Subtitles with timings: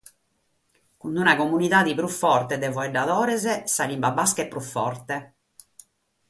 [1.01, 5.15] Cun una comunidade prus forte de faeddadores, sa limba basca est prus forte.